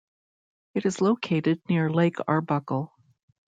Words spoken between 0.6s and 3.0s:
It is located near Lake Arbuckle.